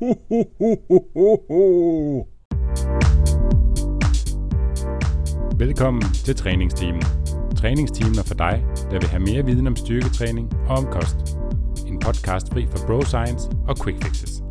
Ho, 0.00 0.06
ho, 0.28 0.44
ho, 0.58 0.74
ho, 0.88 1.36
ho. 1.48 2.28
Velkommen 5.58 6.02
til 6.02 6.36
træningsteamen. 6.36 7.02
Træningsteamen 7.56 8.18
er 8.18 8.22
for 8.22 8.34
dig, 8.34 8.64
der 8.90 8.98
vil 9.00 9.08
have 9.08 9.22
mere 9.22 9.44
viden 9.44 9.66
om 9.66 9.76
styrketræning 9.76 10.52
og 10.68 10.76
om 10.76 10.86
kost. 10.86 11.16
En 11.86 11.98
podcast 11.98 12.52
fri 12.52 12.66
for 12.70 12.86
bro 12.86 13.00
science 13.00 13.50
og 13.68 13.76
quick 13.84 14.04
fixes. 14.04 14.45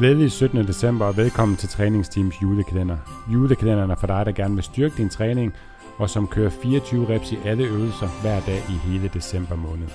Glædelig 0.00 0.30
17. 0.32 0.66
december 0.66 1.06
og 1.06 1.16
velkommen 1.16 1.56
til 1.56 1.68
Træningsteams 1.68 2.42
julekalender. 2.42 2.96
Julekalenderen 3.32 3.90
er 3.90 3.94
for 3.94 4.06
dig, 4.06 4.26
der 4.26 4.32
gerne 4.32 4.54
vil 4.54 4.64
styrke 4.64 4.96
din 4.96 5.08
træning, 5.08 5.52
og 5.98 6.10
som 6.10 6.26
kører 6.26 6.50
24 6.50 7.08
reps 7.14 7.32
i 7.32 7.36
alle 7.44 7.64
øvelser 7.64 8.20
hver 8.22 8.40
dag 8.40 8.58
i 8.58 8.88
hele 8.88 9.10
december 9.14 9.56
måned. 9.56 9.88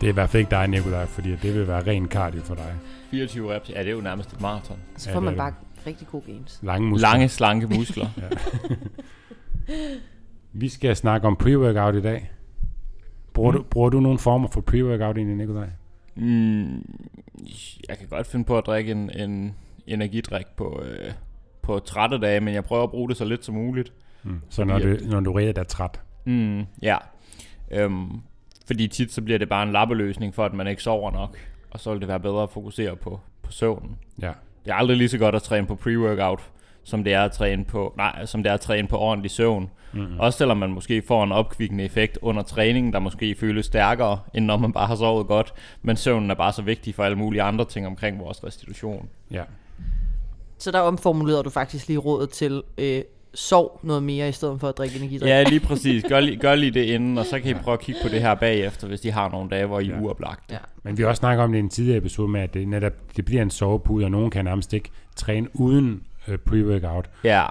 Det 0.00 0.06
er 0.06 0.10
i 0.10 0.14
hvert 0.14 0.30
fald 0.30 0.40
ikke 0.40 0.50
dig, 0.50 0.68
Nikolaj, 0.68 1.06
fordi 1.06 1.30
det 1.36 1.54
vil 1.54 1.68
være 1.68 1.86
ren 1.86 2.06
cardio 2.08 2.42
for 2.42 2.54
dig. 2.54 2.74
24 3.10 3.54
reps, 3.54 3.70
ja 3.70 3.78
det 3.80 3.88
er 3.88 3.92
jo 3.92 4.00
nærmest 4.00 4.32
et 4.32 4.40
maraton. 4.40 4.76
Så 4.96 5.10
Ja, 5.10 5.16
får 5.16 5.20
det 5.20 5.24
man 5.24 5.36
bare 5.36 5.52
rigtig 5.86 6.06
god 6.08 6.22
gains. 6.26 6.58
Lange 6.62 6.88
muskler. 6.88 7.08
Lange, 7.08 7.28
slanke 7.28 7.66
muskler. 7.66 8.06
Vi 10.60 10.68
skal 10.68 10.96
snakke 10.96 11.26
om 11.26 11.36
pre-workout 11.42 11.94
i 11.96 12.00
dag. 12.02 12.30
Bruger, 13.34 13.52
Mm. 13.52 13.58
du, 13.58 13.62
bruger 13.70 13.90
du 13.90 14.00
nogle 14.00 14.18
former 14.18 14.48
for 14.48 14.60
pre-workout 14.60 15.16
egentlig, 15.16 15.36
Nikolaj? 15.36 15.68
Mm, 16.14 16.84
jeg 17.88 17.98
kan 17.98 18.08
godt 18.08 18.26
finde 18.26 18.44
på 18.44 18.58
at 18.58 18.66
drikke 18.66 18.92
en, 18.92 19.10
en 19.10 19.54
energidrik 19.86 20.46
på, 20.56 20.82
øh, 20.84 21.12
på 21.62 21.78
trætte 21.78 22.18
dage, 22.18 22.40
men 22.40 22.54
jeg 22.54 22.64
prøver 22.64 22.82
at 22.82 22.90
bruge 22.90 23.08
det 23.08 23.16
så 23.16 23.24
lidt 23.24 23.44
som 23.44 23.54
muligt. 23.54 23.92
Mm. 24.22 24.40
Så 24.48 24.64
når 24.64 24.78
du, 24.78 24.96
når 25.02 25.20
du 25.20 25.32
reelt 25.32 25.58
er 25.58 25.62
træt. 25.62 26.00
Mm, 26.24 26.64
ja. 26.82 26.96
Øhm, 27.70 28.20
fordi 28.66 28.88
tit 28.88 29.12
så 29.12 29.22
bliver 29.22 29.38
det 29.38 29.48
bare 29.48 29.62
en 29.62 29.72
lappeløsning 29.72 30.34
for, 30.34 30.44
at 30.44 30.54
man 30.54 30.66
ikke 30.66 30.82
sover 30.82 31.10
nok. 31.10 31.36
Og 31.70 31.80
så 31.80 31.92
vil 31.92 32.00
det 32.00 32.08
være 32.08 32.20
bedre 32.20 32.42
at 32.42 32.50
fokusere 32.50 32.96
på, 32.96 33.20
på 33.42 33.52
søvnen. 33.52 33.96
Ja. 34.22 34.32
Det 34.64 34.70
er 34.70 34.74
aldrig 34.74 34.96
lige 34.96 35.08
så 35.08 35.18
godt 35.18 35.34
at 35.34 35.42
træne 35.42 35.66
på 35.66 35.74
pre-workout, 35.74 36.40
som 36.84 37.04
det 37.04 37.12
er 37.12 37.22
at 37.22 37.32
træne 37.32 37.64
på, 37.64 37.94
nej, 37.96 38.26
som 38.26 38.42
det 38.42 38.50
er 38.50 38.54
at 38.54 38.60
træne 38.60 38.88
på 38.88 38.98
ordentlig 38.98 39.30
søvn. 39.30 39.70
Mm-hmm. 39.92 40.20
Også 40.20 40.38
selvom 40.38 40.56
man 40.56 40.70
måske 40.70 41.02
får 41.02 41.24
en 41.24 41.32
opkvikkende 41.32 41.84
effekt 41.84 42.18
under 42.22 42.42
træningen, 42.42 42.92
der 42.92 42.98
måske 42.98 43.34
føles 43.34 43.66
stærkere, 43.66 44.18
end 44.34 44.44
når 44.44 44.56
man 44.56 44.72
bare 44.72 44.86
har 44.86 44.94
sovet 44.96 45.26
godt. 45.26 45.52
Men 45.82 45.96
søvnen 45.96 46.30
er 46.30 46.34
bare 46.34 46.52
så 46.52 46.62
vigtig 46.62 46.94
for 46.94 47.04
alle 47.04 47.18
mulige 47.18 47.42
andre 47.42 47.64
ting 47.64 47.86
omkring 47.86 48.18
vores 48.20 48.44
restitution. 48.44 49.08
Ja. 49.30 49.42
Så 50.58 50.70
der 50.70 50.80
omformulerede 50.80 51.42
du 51.42 51.50
faktisk 51.50 51.88
lige 51.88 51.98
rådet 51.98 52.30
til, 52.30 52.62
øh, 52.78 53.02
sov 53.34 53.80
noget 53.82 54.02
mere, 54.02 54.28
i 54.28 54.32
stedet 54.32 54.60
for 54.60 54.68
at 54.68 54.78
drikke 54.78 54.96
energidrik. 54.96 55.28
Ja, 55.28 55.42
lige 55.42 55.60
præcis. 55.68 56.04
Gør 56.08 56.20
lige, 56.20 56.36
gør 56.36 56.54
lige 56.54 56.70
det 56.70 56.84
inden, 56.84 57.18
og 57.18 57.26
så 57.26 57.40
kan 57.40 57.50
I 57.50 57.54
prøve 57.54 57.72
at 57.72 57.80
kigge 57.80 58.00
på 58.02 58.08
det 58.08 58.20
her 58.20 58.34
bagefter, 58.34 58.86
hvis 58.88 59.00
de 59.00 59.10
har 59.10 59.28
nogle 59.28 59.50
dage, 59.50 59.66
hvor 59.66 59.80
I 59.80 59.88
er 59.88 59.94
Ja. 59.94 60.00
uoplagt. 60.00 60.52
Ja. 60.52 60.56
Men 60.82 60.98
vi 60.98 61.02
har 61.02 61.08
også 61.08 61.20
snakket 61.20 61.44
om 61.44 61.52
det 61.52 61.58
i 61.58 61.60
en 61.60 61.68
tidligere 61.68 61.98
episode 61.98 62.28
med, 62.28 62.40
at 62.40 62.54
det 62.54 62.68
netop 62.68 62.92
det 63.16 63.24
bliver 63.24 63.42
en 63.42 63.50
sovepude, 63.50 64.04
og 64.04 64.10
nogen 64.10 64.30
kan 64.30 64.44
nærmest 64.44 64.72
ikke 64.72 64.90
træne 65.16 65.48
uden 65.54 66.02
øh, 66.30 66.38
pre-workout. 66.50 67.08
Ja. 67.24 67.46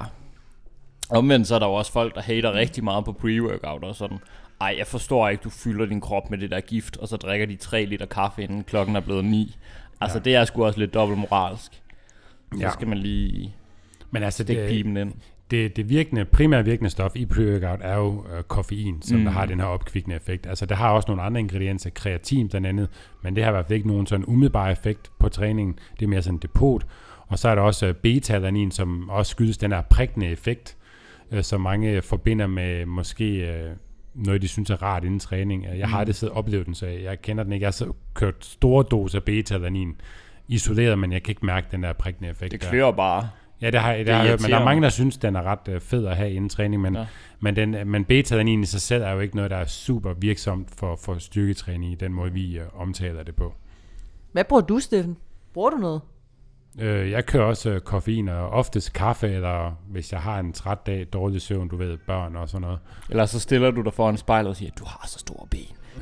Omvendt 1.09 1.47
så 1.47 1.55
er 1.55 1.59
der 1.59 1.67
jo 1.67 1.73
også 1.73 1.91
folk, 1.91 2.15
der 2.15 2.21
hater 2.21 2.53
rigtig 2.53 2.83
meget 2.83 3.05
på 3.05 3.11
pre-workout 3.11 3.83
og 3.83 3.95
sådan. 3.95 4.17
Ej, 4.61 4.75
jeg 4.77 4.87
forstår 4.87 5.29
ikke, 5.29 5.41
du 5.43 5.49
fylder 5.49 5.85
din 5.85 6.01
krop 6.01 6.29
med 6.29 6.37
det 6.37 6.51
der 6.51 6.61
gift, 6.61 6.97
og 6.97 7.07
så 7.07 7.17
drikker 7.17 7.45
de 7.45 7.55
3 7.55 7.85
liter 7.85 8.05
kaffe, 8.05 8.43
inden 8.43 8.63
klokken 8.63 8.95
er 8.95 8.99
blevet 8.99 9.25
9. 9.25 9.57
Altså, 10.01 10.17
Ja. 10.17 10.23
det 10.23 10.35
er 10.35 10.45
sgu 10.45 10.65
også 10.65 10.79
lidt 10.79 10.93
dobbelt 10.93 11.19
moralsk. 11.19 11.71
Så 12.53 12.59
Ja. 12.59 12.69
skal 12.71 12.87
man 12.87 12.97
lige 12.97 13.55
Men 14.11 14.23
altså, 14.23 14.43
det, 14.43 14.69
pipen 14.69 14.97
ind. 14.97 15.13
det, 15.51 15.75
det 15.75 15.89
virkende, 15.89 16.25
primære 16.25 16.65
virkende 16.65 16.89
stof 16.89 17.11
i 17.15 17.25
pre-workout 17.25 17.77
er 17.81 17.95
jo 17.95 18.25
øh, 18.37 18.43
koffein, 18.43 19.01
som 19.01 19.17
mm. 19.17 19.23
der 19.25 19.31
har 19.31 19.45
den 19.45 19.59
her 19.59 19.67
opkvikkende 19.67 20.15
effekt. 20.15 20.47
Altså, 20.47 20.65
der 20.65 20.75
har 20.75 20.89
også 20.91 21.05
nogle 21.07 21.21
andre 21.23 21.39
ingredienser, 21.39 21.89
kreatin 21.89 22.49
blandt 22.49 22.67
andet, 22.67 22.89
men 23.23 23.35
det 23.35 23.43
har 23.43 23.51
i 23.51 23.53
hvert 23.53 23.65
fald 23.65 23.75
ikke 23.75 23.87
nogen 23.87 24.07
sådan 24.07 24.25
umiddelbar 24.27 24.69
effekt 24.69 25.11
på 25.19 25.29
træningen. 25.29 25.79
Det 25.99 26.05
er 26.05 26.09
mere 26.09 26.21
sådan 26.21 26.37
depot. 26.37 26.85
Og 27.29 27.39
så 27.39 27.49
er 27.49 27.55
der 27.55 27.61
også 27.61 27.85
øh, 27.85 27.93
beta-alanin, 27.93 28.71
som 28.71 29.09
også 29.09 29.29
skyldes 29.29 29.57
den 29.57 29.71
her 29.71 29.81
prikkende 29.81 30.27
effekt, 30.27 30.77
øh, 31.31 31.43
som 31.43 31.61
mange 31.61 32.01
forbinder 32.01 32.47
med 32.47 32.85
måske 32.85 33.25
øh, 33.51 33.71
noget, 34.13 34.41
de 34.41 34.47
synes 34.47 34.69
er 34.69 34.83
rart 34.83 35.03
inden 35.03 35.19
træning. 35.19 35.65
Jeg 35.77 35.87
har 35.89 35.97
Mm. 35.97 35.99
aldrig 35.99 36.15
siddet 36.15 36.31
og 36.31 36.37
oplevet 36.37 36.65
den, 36.65 36.75
så 36.75 36.85
jeg 36.87 37.21
kender 37.21 37.43
den 37.43 37.53
ikke. 37.53 37.63
Jeg 37.63 37.67
har 37.67 37.71
så 37.71 37.93
kørt 38.13 38.35
store 38.45 38.83
doser 38.91 39.19
beta-alanin 39.19 39.95
isoleret, 40.47 40.99
men 40.99 41.11
jeg 41.11 41.23
kan 41.23 41.31
ikke 41.31 41.45
mærke 41.45 41.67
den 41.71 41.83
der 41.83 41.93
prikkende 41.93 42.29
effekt. 42.29 42.51
Det 42.51 42.59
klør 42.59 42.91
bare. 42.91 43.29
Ja, 43.61 43.71
det 43.71 43.79
har, 43.79 43.93
det 43.95 44.05
Det 44.07 44.15
har 44.15 44.21
jeg 44.21 44.29
hørt, 44.29 44.41
men 44.41 44.51
der 44.51 44.57
er 44.59 44.65
mange, 44.65 44.81
der 44.83 44.89
synes, 44.89 45.17
den 45.17 45.35
er 45.35 45.43
ret 45.43 45.83
fed 45.83 46.05
at 46.07 46.15
have 46.17 46.31
inden 46.31 46.49
træning, 46.49 46.81
men, 46.81 46.95
ja. 46.95 47.05
Men, 47.39 47.55
den, 47.55 47.75
men 47.85 48.05
beta-alanin 48.05 48.61
i 48.63 48.65
sig 48.65 48.81
selv 48.81 49.03
er 49.03 49.11
jo 49.11 49.19
ikke 49.19 49.35
noget, 49.35 49.51
der 49.51 49.57
er 49.57 49.65
super 49.65 50.13
virksomt 50.13 50.67
for, 50.77 50.95
for 50.95 51.17
styrketræning 51.17 51.91
i 51.91 51.95
den 51.95 52.13
måde, 52.13 52.31
vi 52.33 52.59
omtaler 52.75 53.23
det 53.23 53.35
på. 53.35 53.53
Hvad 54.31 54.43
bruger 54.43 54.61
du, 54.61 54.79
Steffen? 54.79 55.17
Bruger 55.53 55.69
du 55.69 55.77
noget? 55.77 56.01
Øh, 56.79 57.11
jeg 57.11 57.25
kører 57.25 57.43
også 57.43 57.69
øh, 57.69 57.79
koffein 57.81 58.29
og 58.29 58.49
oftest 58.49 58.93
kaffe, 58.93 59.27
eller 59.29 59.77
hvis 59.89 60.11
jeg 60.11 60.19
har 60.21 60.39
en 60.39 60.53
træt 60.53 60.87
dag, 60.87 61.07
dårlig 61.13 61.41
søvn, 61.41 61.67
du 61.67 61.77
ved, 61.77 61.97
børn 62.07 62.35
og 62.35 62.49
sådan 62.49 62.61
noget. 62.61 62.79
Eller 63.09 63.25
så 63.25 63.39
stiller 63.39 63.71
du 63.71 63.81
dig 63.81 63.93
foran 63.93 64.17
spejlet 64.17 64.49
og 64.49 64.55
siger, 64.55 64.71
du 64.79 64.85
har 64.85 65.03
så 65.07 65.19
store 65.19 65.47
ben, 65.51 65.59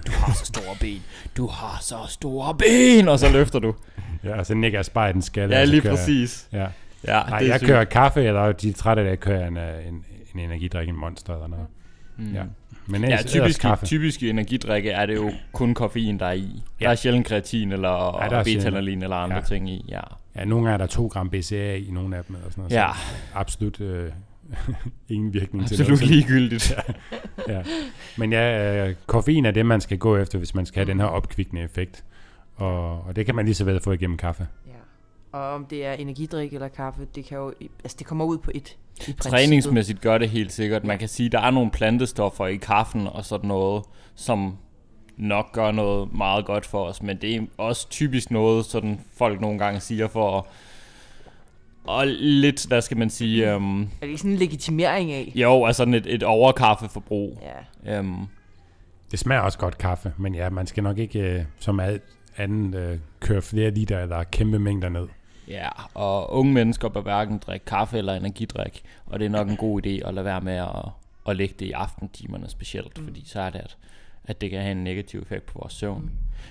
du 0.08 0.12
har 0.12 0.34
så 0.34 0.46
store 0.46 0.76
ben, 0.80 1.02
du 1.38 1.48
har 1.48 1.78
så 1.82 2.06
store 2.10 2.56
ben, 2.56 3.08
og 3.08 3.20
så 3.20 3.32
løfter 3.32 3.60
du. 3.60 3.76
Ja, 4.24 4.38
og 4.40 4.46
så 4.46 4.54
nikker 4.54 4.78
jeg 4.80 4.86
spejl 4.86 5.14
den 5.14 5.22
skalle. 5.22 5.56
Ja, 5.56 5.64
lige 5.64 5.82
kører 5.82 5.94
jeg- 5.94 6.00
præcis. 6.00 6.48
Ja. 6.54 6.68
Ja, 7.08 7.24
Nej, 7.30 7.40
det 7.40 7.48
jeg 7.48 7.60
sygt. 7.60 7.68
kører 7.68 7.84
kaffe, 7.84 8.24
eller 8.24 8.52
de 8.52 8.72
trætte 8.72 9.04
dage 9.04 9.18
kører 9.18 9.40
jeg 9.40 9.48
en, 9.48 9.58
øh, 9.58 9.88
en, 9.88 10.06
en 10.36 10.40
energidrik, 10.40 10.90
en 10.90 10.96
monster 11.00 11.34
eller 11.34 11.48
noget. 11.48 11.66
Mm. 12.18 12.34
Ja. 12.34 12.44
Men 12.88 13.02
Ja, 13.02 13.08
ellers, 13.08 13.22
ellers 13.22 13.32
typisk, 13.32 13.62
kaffe. 13.62 13.86
typisk 13.86 14.24
i 14.24 14.30
energidrikke 14.30 14.90
er 14.92 15.06
det 15.06 15.16
jo 15.16 15.32
kun 15.54 15.74
koffein, 15.74 16.20
der 16.20 16.26
er 16.26 16.32
i. 16.32 16.64
Ja. 16.80 16.86
Der 16.86 16.92
er 16.92 16.96
sjældent 16.96 17.28
kreatin 17.28 17.72
eller 17.72 17.90
Ja, 18.24 18.38
ja, 18.38 18.44
beta-alanin 18.44 19.04
eller 19.04 19.16
andre 19.16 19.36
Ja. 19.36 19.42
ja. 19.42 19.46
ting 19.48 19.70
i. 19.70 19.86
Ja. 19.90 20.00
Ja, 20.38 20.46
nogle 20.46 20.66
gange 20.66 20.74
er 20.74 20.78
der 20.78 20.86
2 20.86 21.08
gram 21.08 21.30
BCA 21.30 21.76
i 21.76 21.90
nogle 21.92 22.18
af 22.18 22.24
dem, 22.26 22.36
eller 22.36 22.50
sådan 22.50 22.62
noget. 22.62 22.76
Ja. 22.76 22.92
Så 22.94 23.16
absolut 23.34 23.82
øh, 23.82 24.12
ingen 25.10 25.34
virkning 25.34 25.68
til 25.68 25.76
Absolut 25.76 26.00
noget. 26.00 26.16
ligegyldigt. 26.16 26.74
Ja. 27.48 27.64
Men 28.18 28.32
ja, 28.32 28.88
øh, 28.88 28.96
koffein 29.06 29.46
er 29.46 29.52
det, 29.52 29.66
man 29.66 29.82
skal 29.82 29.98
gå 29.98 30.18
efter, 30.18 30.38
hvis 30.38 30.56
man 30.56 30.66
skal 30.66 30.80
have 30.80 30.92
den 30.92 31.00
her 31.00 31.08
opkvikkende 31.08 31.62
effekt. 31.62 32.04
Og, 32.56 33.02
og 33.02 33.16
det 33.16 33.26
kan 33.26 33.36
man 33.36 33.46
lige 33.46 33.56
så 33.56 33.66
vel 33.66 33.82
få 33.82 33.92
igennem 33.92 34.18
kaffe. 34.18 34.48
Ja. 34.68 35.40
Og 35.40 35.54
om 35.54 35.66
det 35.66 35.86
er 35.86 35.94
energidrik 35.94 36.54
eller 36.54 36.68
kaffe, 36.68 37.08
det 37.16 37.26
kan 37.26 37.38
jo, 37.38 37.54
altså 37.84 37.96
det 38.00 38.08
kommer 38.08 38.26
ud 38.26 38.38
på 38.38 38.52
et. 38.54 38.78
Træningsmæssigt 39.20 40.02
gør 40.02 40.18
det 40.18 40.30
helt 40.30 40.52
sikkert. 40.52 40.84
Man 40.84 41.00
kan 41.00 41.08
sige, 41.08 41.30
der 41.30 41.40
er 41.40 41.52
nogle 41.52 41.72
plantestoffer 41.72 42.48
i 42.48 42.56
kaffen 42.56 43.08
og 43.08 43.26
sådan 43.26 43.48
noget, 43.48 43.84
som 44.16 44.58
nok 45.18 45.52
gør 45.52 45.72
noget 45.72 46.14
meget 46.14 46.46
godt 46.46 46.66
for 46.66 46.86
os. 46.86 47.02
Men 47.04 47.18
det 47.18 47.36
er 47.36 47.42
også 47.58 47.90
typisk 47.90 48.32
noget, 48.32 48.66
sådan 48.66 49.00
folk 49.18 49.42
nogle 49.42 49.60
gange 49.60 49.80
siger 49.80 50.08
for 50.08 50.38
at 50.38 50.44
og 51.84 52.08
lidt, 52.08 52.68
hvad 52.68 52.82
skal 52.82 52.98
man 52.98 53.10
sige, 53.10 53.52
øhm, 53.54 53.82
Er 53.82 53.86
det 54.02 54.08
ikke 54.08 54.18
sådan 54.18 54.32
en 54.32 54.38
legitimering 54.38 55.12
af? 55.12 55.32
jo, 55.36 55.66
altså 55.66 55.78
sådan 55.78 55.94
et, 55.94 56.06
et 56.14 56.24
overkaffeforbrug. 56.24 57.44
Ja. 57.86 57.98
Øhm, 57.98 58.16
Det 59.12 59.20
smager 59.20 59.42
også 59.42 59.58
godt 59.58 59.78
kaffe, 59.78 60.14
men 60.18 60.36
ja, 60.36 60.50
man 60.50 60.68
skal 60.68 60.84
nok 60.84 60.98
ikke 60.98 61.20
øh, 61.20 61.44
som 61.60 61.80
alt 61.80 62.04
andet 62.38 62.80
øh, 62.80 63.00
køre 63.20 63.42
flere 63.42 63.72
liter 63.72 64.00
eller 64.00 64.24
kæmpe 64.24 64.60
mængder 64.60 64.90
ned. 64.90 65.08
Ja, 65.48 65.70
og 65.94 66.34
unge 66.34 66.54
mennesker 66.54 66.90
bør 66.90 67.02
hverken 67.02 67.38
drikke 67.38 67.66
kaffe 67.66 67.98
eller 67.98 68.14
energidrik, 68.14 68.84
og 69.06 69.20
det 69.20 69.26
er 69.26 69.30
nok 69.30 69.50
en 69.50 69.58
god 69.58 69.86
idé 69.86 70.08
at 70.08 70.14
lade 70.14 70.26
være 70.26 70.42
med 70.42 70.54
at, 70.56 70.90
at 71.28 71.36
lægge 71.36 71.56
det 71.60 71.66
i 71.66 71.72
aftentimerne 71.72 72.50
specielt, 72.50 72.98
mm. 72.98 73.04
fordi 73.06 73.24
så 73.26 73.42
er 73.42 73.50
det, 73.50 73.60
at, 73.60 73.78
at 74.28 74.42
det 74.42 74.50
kan 74.50 74.62
have 74.62 74.72
en 74.72 74.84
negativ 74.84 75.20
effekt 75.22 75.46
på 75.46 75.60
vores 75.60 75.74
søvn. 75.74 76.02
Mm. 76.02 76.10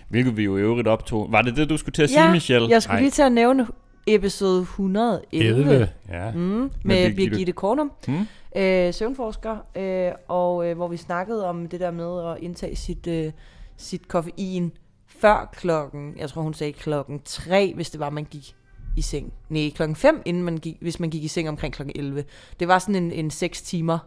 Hvilket 0.08 0.36
vi 0.36 0.44
jo 0.44 0.56
i 0.56 0.60
øvrigt 0.60 0.88
optog. 0.88 1.32
Var 1.32 1.42
det 1.42 1.56
det, 1.56 1.68
du 1.68 1.76
skulle 1.76 1.92
til 1.92 2.02
at 2.02 2.10
sige, 2.10 2.24
ja, 2.24 2.32
Michelle? 2.32 2.68
jeg 2.70 2.82
skulle 2.82 2.94
Nej. 2.94 3.00
lige 3.00 3.10
til 3.10 3.22
at 3.22 3.32
nævne 3.32 3.66
episode 4.06 4.60
111. 4.60 5.48
11, 5.48 5.88
ja. 6.08 6.32
Mm, 6.32 6.38
med, 6.40 6.70
Birgitte. 6.84 7.14
Birgitte 7.30 7.52
Kornum, 7.52 7.92
Hmm? 8.06 8.26
øh, 8.56 8.94
søvnforsker, 8.94 9.56
øh, 9.76 10.12
og 10.28 10.66
øh, 10.70 10.76
hvor 10.76 10.88
vi 10.88 10.96
snakkede 10.96 11.46
om 11.48 11.68
det 11.68 11.80
der 11.80 11.90
med 11.90 12.30
at 12.32 12.36
indtage 12.42 12.76
sit, 12.76 13.06
øh, 13.06 13.32
sit 13.76 14.08
koffein 14.08 14.72
før 15.06 15.50
klokken, 15.56 16.14
jeg 16.18 16.28
tror 16.30 16.42
hun 16.42 16.54
sagde 16.54 16.72
klokken 16.72 17.20
3, 17.24 17.72
hvis 17.74 17.90
det 17.90 18.00
var, 18.00 18.10
man 18.10 18.24
gik 18.24 18.54
i 18.96 19.00
seng. 19.02 19.32
Nej, 19.48 19.70
klokken 19.74 19.96
5, 19.96 20.22
inden 20.24 20.42
man 20.42 20.56
gik, 20.56 20.76
hvis 20.80 21.00
man 21.00 21.10
gik 21.10 21.24
i 21.24 21.28
seng 21.28 21.48
omkring 21.48 21.74
klokken 21.74 21.96
11. 21.98 22.24
Det 22.60 22.68
var 22.68 22.78
sådan 22.78 22.94
en, 22.94 23.12
en 23.12 23.30
6 23.30 23.62
timer, 23.62 23.98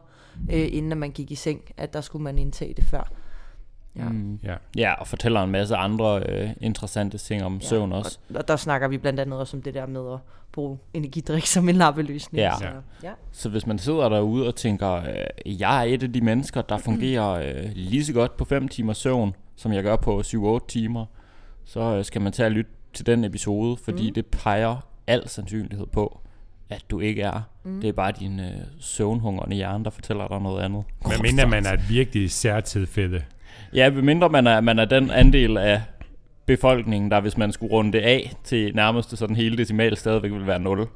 øh, 0.51 0.67
inden 0.71 0.91
at 0.91 0.97
man 0.97 1.11
gik 1.11 1.31
i 1.31 1.35
seng, 1.35 1.61
at 1.77 1.93
der 1.93 2.01
skulle 2.01 2.23
man 2.23 2.37
indtage 2.37 2.73
det 2.73 2.83
før. 2.83 3.11
Ja. 3.95 4.09
Mm. 4.09 4.39
Ja. 4.43 4.55
ja, 4.77 4.93
og 4.93 5.07
fortæller 5.07 5.43
en 5.43 5.51
masse 5.51 5.75
andre 5.75 6.23
øh, 6.29 6.49
interessante 6.61 7.17
ting 7.17 7.43
om 7.43 7.53
ja, 7.61 7.67
søvn 7.67 7.91
også. 7.93 8.19
Og, 8.29 8.35
og 8.35 8.47
der 8.47 8.55
snakker 8.55 8.87
vi 8.87 8.97
blandt 8.97 9.19
andet 9.19 9.39
også 9.39 9.57
om 9.57 9.63
det 9.63 9.73
der 9.73 9.85
med 9.85 10.13
at 10.13 10.19
bruge 10.51 10.77
energidrik 10.93 11.45
som 11.45 11.69
en 11.69 11.75
lappeløsning. 11.75 12.39
Ja. 12.41 12.51
Så, 12.59 12.65
Ja. 13.03 13.11
Så 13.31 13.49
hvis 13.49 13.67
man 13.67 13.79
sidder 13.79 14.09
derude 14.09 14.47
og 14.47 14.55
tænker, 14.55 14.91
øh, 14.93 15.59
jeg 15.61 15.79
er 15.79 15.93
et 15.93 16.03
af 16.03 16.13
de 16.13 16.21
mennesker, 16.21 16.61
der 16.61 16.77
fungerer 16.77 17.29
øh, 17.29 17.69
lige 17.75 18.05
så 18.05 18.13
godt 18.13 18.37
på 18.37 18.45
5 18.45 18.67
timer 18.67 18.93
søvn, 18.93 19.35
som 19.55 19.73
jeg 19.73 19.83
gør 19.83 19.95
på 19.95 20.19
7-8 20.19 20.67
timer, 20.67 21.05
så 21.65 21.79
øh, 21.79 22.05
skal 22.05 22.21
man 22.21 22.31
tage 22.33 22.47
og 22.47 22.51
lytte 22.51 22.71
til 22.93 23.05
den 23.05 23.23
episode, 23.23 23.77
fordi 23.77 24.01
Mm. 24.03 24.07
mm. 24.07 24.13
det 24.13 24.25
peger 24.25 24.75
al 25.07 25.29
sandsynlighed 25.29 25.85
på, 25.87 26.19
at 26.69 26.83
du 26.89 26.99
ikke 26.99 27.21
er. 27.21 27.41
Mm. 27.63 27.81
Det 27.81 27.87
er 27.87 27.93
bare 27.93 28.11
din 28.19 28.39
øh, 28.39 28.45
søvnhungerne 28.79 29.55
hjerne, 29.55 29.83
der 29.83 29.89
fortæller 29.89 30.27
dig 30.27 30.39
noget 30.41 30.61
andet. 30.63 30.83
Men 31.07 31.21
mindre 31.21 31.47
man 31.47 31.65
er 31.65 31.73
et 31.73 31.89
virkelig 31.89 32.31
særtilfælde. 32.31 33.23
Ja, 33.73 33.89
mindre 33.89 34.29
man 34.29 34.47
er, 34.47 34.61
man 34.61 34.79
er 34.79 34.85
den 34.85 35.11
andel 35.11 35.57
af 35.57 35.81
befolkningen, 36.45 37.11
der 37.11 37.19
hvis 37.19 37.37
man 37.37 37.51
skulle 37.51 37.71
runde 37.71 37.91
det 37.91 37.99
af 37.99 38.33
til 38.43 38.75
nærmeste 38.75 39.17
sådan 39.17 39.35
hele 39.35 39.57
decimal 39.57 39.97
stadigvæk 39.97 40.31
vil 40.31 40.47
være 40.47 40.59
0. 40.59 40.87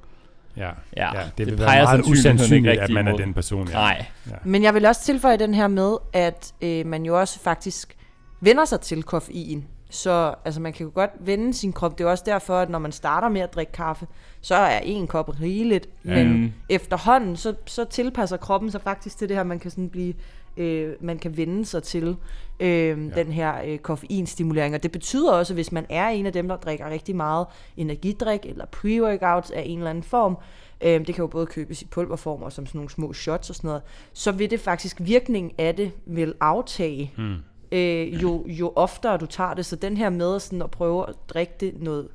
Ja, 0.58 0.64
Ja, 0.64 0.70
ja 0.98 1.24
det, 1.24 1.38
det 1.38 1.46
vil 1.46 1.60
være 1.60 1.68
meget 1.68 1.88
sandsynligheden 1.90 2.06
ikke 2.06 2.20
usandsynligt, 2.20 2.80
at 2.80 2.90
man 2.90 3.08
er 3.08 3.16
den 3.16 3.34
person. 3.34 3.68
Ja. 3.68 3.74
Nej. 3.74 4.06
Men 4.44 4.64
jeg 4.64 4.74
vil 4.74 4.86
også 4.86 5.04
tilføje 5.04 5.38
den 5.38 5.54
her 5.54 5.68
med, 5.68 5.96
at 6.14 6.54
øh, 6.62 6.86
man 6.86 7.06
jo 7.06 7.20
også 7.20 7.40
faktisk 7.40 7.96
vender 8.42 8.66
sig 8.66 8.82
til 8.82 9.04
koffein. 9.04 9.66
Så 9.90 10.34
altså, 10.46 10.62
man 10.62 10.74
kan 10.74 10.86
jo 10.86 10.92
godt 10.96 11.12
vende 11.20 11.54
sin 11.54 11.74
krop. 11.74 11.98
Det 11.98 12.04
er 12.06 12.10
også 12.10 12.24
derfor, 12.28 12.58
at 12.60 12.70
når 12.70 12.80
man 12.80 12.92
starter 12.92 13.30
med 13.30 13.42
at 13.42 13.54
drikke 13.56 13.72
kaffe, 13.72 14.08
så 14.42 14.56
er 14.56 14.80
en 14.80 15.08
kop 15.08 15.42
rigeligt. 15.42 15.88
Ja. 16.06 16.10
Men 16.16 16.42
Mm. 16.42 16.52
efterhånden, 16.70 17.36
så, 17.38 17.54
så 17.66 17.86
tilpasser 17.86 18.38
kroppen 18.38 18.72
sig 18.72 18.82
faktisk 18.82 19.18
til 19.18 19.30
det 19.30 19.38
her, 19.38 19.44
man 19.44 19.60
kan 19.60 19.72
sådan 19.72 19.90
blive, 19.90 20.14
øh, 20.58 20.94
man 21.02 21.20
kan 21.20 21.38
vende 21.38 21.66
sig 21.66 21.84
til 21.84 22.16
øh, 22.60 22.68
ja. 22.70 22.94
den 22.94 23.32
her 23.32 23.54
øh, 23.66 23.78
koffeinstimulering. 23.78 24.76
Og 24.76 24.84
det 24.84 24.92
betyder 24.92 25.34
også, 25.34 25.54
at 25.54 25.56
hvis 25.56 25.72
man 25.72 25.86
er 25.90 26.08
en 26.08 26.26
af 26.26 26.34
dem, 26.34 26.48
der 26.48 26.56
drikker 26.58 26.90
rigtig 26.90 27.16
meget 27.16 27.48
energidrik 27.78 28.46
eller 28.46 28.66
pre-workouts 28.66 29.54
af 29.56 29.64
en 29.66 29.78
eller 29.78 29.90
anden 29.90 30.04
form, 30.04 30.38
øh, 30.84 31.08
det 31.08 31.16
kan 31.16 31.22
jo 31.24 31.28
både 31.28 31.46
købes 31.46 31.82
i 31.82 31.86
pulverform 31.86 32.42
og 32.44 32.52
som 32.52 32.66
sådan 32.66 32.78
nogle 32.80 32.90
små 32.90 33.14
shots 33.14 33.50
og 33.50 33.56
sådan 33.56 33.68
noget, 33.68 33.82
så 34.14 34.32
vil 34.32 34.52
det 34.52 34.60
faktisk, 34.60 34.98
virkningen 35.00 35.52
af 35.58 35.76
det 35.76 35.92
vil 36.06 36.34
aftage, 36.40 37.12
Mm. 37.18 37.36
øh, 37.72 38.24
jo, 38.24 38.46
jo 38.48 38.74
oftere 38.76 39.18
du 39.18 39.26
tager 39.26 39.54
det. 39.54 39.66
Så 39.66 39.76
den 39.76 39.98
her 39.98 40.10
med 40.10 40.40
sådan 40.40 40.62
at 40.62 40.72
prøve 40.72 41.10
at 41.10 41.16
drikke 41.30 41.54
det 41.60 41.82
noget, 41.82 42.08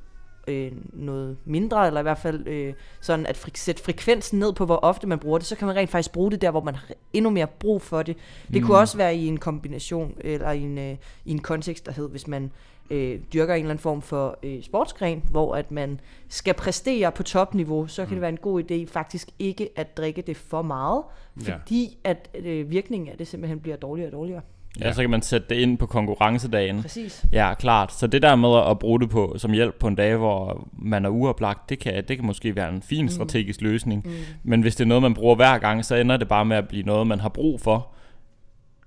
øh, 0.49 0.71
noget 0.93 1.37
mindre, 1.45 1.87
eller 1.87 1.99
i 1.99 2.03
hvert 2.03 2.17
fald 2.17 2.47
øh, 2.47 2.73
sådan 3.01 3.25
at 3.25 3.37
fri- 3.37 3.51
sætte 3.55 3.83
frekvensen 3.83 4.39
ned 4.39 4.53
på, 4.53 4.65
hvor 4.65 4.75
ofte 4.81 5.07
man 5.07 5.19
bruger 5.19 5.37
det, 5.37 5.47
så 5.47 5.55
kan 5.55 5.67
man 5.67 5.75
rent 5.75 5.89
faktisk 5.89 6.11
bruge 6.11 6.31
det 6.31 6.41
der, 6.41 6.51
hvor 6.51 6.63
man 6.63 6.75
har 6.75 6.87
endnu 7.13 7.29
mere 7.29 7.47
brug 7.47 7.81
for 7.81 8.03
det. 8.03 8.17
Det 8.53 8.61
mm. 8.61 8.67
kunne 8.67 8.77
også 8.77 8.97
være 8.97 9.15
i 9.15 9.27
en 9.27 9.37
kombination, 9.37 10.13
eller 10.21 10.51
i 10.51 10.61
en, 10.61 10.77
øh, 10.77 10.95
i 11.25 11.31
en 11.31 11.39
kontekst, 11.39 11.85
der 11.85 11.91
hed, 11.91 12.09
hvis 12.09 12.27
man 12.27 12.51
øh, 12.89 13.19
dyrker 13.33 13.53
en 13.53 13.59
eller 13.59 13.69
anden 13.69 13.81
form 13.81 14.01
for 14.01 14.37
øh, 14.43 14.63
sportsgren, 14.63 15.23
hvor 15.31 15.55
at 15.55 15.71
man 15.71 15.99
skal 16.29 16.53
præstere 16.53 17.11
på 17.11 17.23
topniveau, 17.23 17.87
så 17.87 18.05
kan 18.05 18.13
det 18.13 18.21
være 18.21 18.29
en 18.29 18.37
god 18.37 18.63
idé 18.71 18.85
faktisk 18.93 19.29
ikke 19.39 19.69
at 19.75 19.97
drikke 19.97 20.21
det 20.21 20.37
for 20.37 20.61
meget, 20.61 21.03
Ja. 21.47 21.53
fordi 21.55 21.97
at 22.03 22.29
øh, 22.45 22.69
virkningen 22.69 23.09
af 23.09 23.17
det 23.17 23.27
simpelthen 23.27 23.59
bliver 23.59 23.77
dårligere 23.77 24.07
og 24.09 24.13
dårligere. 24.13 24.41
Ja, 24.79 24.93
så 24.93 25.01
kan 25.01 25.09
man 25.09 25.21
sætte 25.21 25.47
det 25.49 25.55
ind 25.55 25.77
på 25.77 25.85
konkurrencedagen. 25.85 26.81
Præcis. 26.81 27.25
Ja, 27.31 27.53
klart. 27.53 27.93
Så 27.93 28.07
det 28.07 28.21
der 28.21 28.35
med 28.35 28.71
at 28.71 28.79
bruge 28.79 28.99
det 28.99 29.09
på 29.09 29.35
som 29.37 29.51
hjælp 29.51 29.75
på 29.79 29.87
en 29.87 29.95
dag, 29.95 30.15
hvor 30.15 30.67
man 30.73 31.05
er 31.05 31.09
uoplagt, 31.09 31.69
det 31.69 31.79
kan, 31.79 32.03
det 32.07 32.17
kan 32.17 32.25
måske 32.25 32.55
være 32.55 32.69
en 32.69 32.81
fin 32.81 33.09
strategisk 33.09 33.61
løsning. 33.61 34.01
Mm. 34.05 34.11
Men 34.43 34.61
hvis 34.61 34.75
det 34.75 34.83
er 34.83 34.87
noget, 34.87 35.01
man 35.01 35.13
bruger 35.13 35.35
hver 35.35 35.57
gang, 35.57 35.85
så 35.85 35.95
ender 35.95 36.17
det 36.17 36.27
bare 36.27 36.45
med 36.45 36.57
at 36.57 36.67
blive 36.67 36.83
noget, 36.83 37.07
man 37.07 37.19
har 37.19 37.29
brug 37.29 37.61
for. 37.61 37.87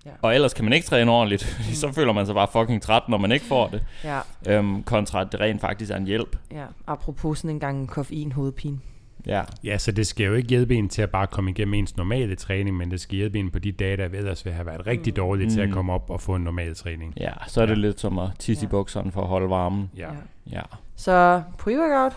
Ja. 0.06 0.11
Og 0.23 0.34
ellers 0.34 0.55
kan 0.55 0.64
man 0.64 0.73
ikke 0.73 0.87
træne 0.87 1.11
ordentligt, 1.11 1.44
fordi 1.44 1.75
så 1.82 1.93
føler 1.93 2.12
man 2.12 2.26
sig 2.26 2.34
bare 2.34 2.49
fucking 2.52 2.82
træt, 2.82 3.02
når 3.08 3.19
man 3.19 3.32
ikke 3.32 3.44
får 3.44 3.69
det. 3.69 3.82
Ja, 4.05 4.19
Øhm, 4.49 4.82
kontra 4.82 5.20
at 5.20 5.32
det 5.32 5.40
rent 5.40 5.61
faktisk 5.61 5.90
er 5.93 5.96
en 5.96 6.06
hjælp. 6.06 6.37
ja. 6.52 6.64
Apropos 6.87 7.38
sådan 7.38 7.50
en 7.50 7.61
gang 7.61 7.88
koffein 7.88 8.32
hovedpine. 8.32 8.79
Ja, 9.27 9.43
Ja, 9.65 9.79
så 9.79 9.93
det 9.93 10.07
skal 10.07 10.27
jo 10.27 10.35
ikke 10.35 10.49
hjælpe 10.49 10.75
en 10.75 10.89
til 10.89 11.03
at 11.03 11.11
bare 11.11 11.27
komme 11.27 11.51
igennem 11.51 11.75
ens 11.75 11.97
normale 11.97 12.37
træning, 12.37 12.77
men 12.77 12.91
det 12.91 13.01
skal 13.01 13.17
hjælpe 13.17 13.39
en 13.39 13.51
på 13.51 13.59
de 13.59 13.73
dage, 13.73 13.97
der 13.97 14.05
ellers 14.05 14.45
vil 14.45 14.53
have 14.53 14.67
været 14.67 14.87
rigtig 14.87 15.17
dårlige 15.17 15.51
til 15.51 15.61
at 15.61 15.69
Mm. 15.69 15.75
komme 15.75 15.93
op 15.93 16.11
og 16.11 16.21
få 16.21 16.35
en 16.35 16.43
normal 16.43 16.75
træning. 16.75 17.15
ja 17.17 17.31
så 17.47 17.63
er 17.63 17.67
det 17.67 17.75
Ja. 17.75 17.79
lidt 17.81 18.01
som 18.01 18.19
at 18.19 18.29
tisse 18.39 18.65
i 18.65 18.67
Ja. 18.67 18.71
bukserne 18.71 19.13
for 19.13 19.21
at 19.23 19.29
holde 19.29 19.51
varmen. 19.51 19.91
Ja, 19.97 20.09
Ja. 20.53 20.61
Så 20.97 21.43
pre-workout, 21.59 22.15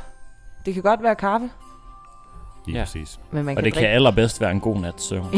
det 0.66 0.74
kan 0.74 0.84
godt 0.84 1.04
være 1.04 1.16
kaffe, 1.16 1.50
lige 2.68 2.78
Ja. 2.78 2.84
præcis. 2.84 3.20
men 3.32 3.46
man 3.46 3.58
Og 3.58 3.64
kan 3.64 3.66
det 3.66 3.74
drikke 3.74 3.80
kan 3.88 3.96
allerbedst 3.96 4.42
være 4.42 4.52
en 4.52 4.60
god 4.60 4.80
nats 4.80 5.04
søvn. 5.10 5.26